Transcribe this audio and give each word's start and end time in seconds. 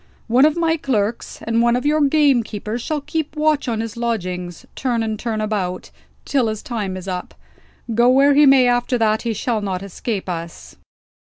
One 0.25 0.45
of 0.45 0.57
my 0.57 0.77
clerks, 0.77 1.43
and 1.43 1.61
one 1.61 1.75
of 1.75 1.85
your 1.85 2.01
gamekeepers 2.01 2.81
shall 2.81 3.01
keep 3.01 3.35
watch 3.35 3.67
on 3.67 3.81
his 3.81 3.95
lodgings, 3.95 4.65
turn 4.75 5.03
and 5.03 5.19
turn 5.19 5.39
about, 5.41 5.91
till 6.25 6.47
his 6.47 6.63
time 6.63 6.97
is 6.97 7.07
up. 7.07 7.35
Go 7.93 8.09
where 8.09 8.33
he 8.33 8.47
may 8.47 8.65
after 8.67 8.97
that, 8.97 9.21
he 9.21 9.33
shall 9.33 9.61
not 9.61 9.83
escape 9.83 10.27
us." 10.27 10.75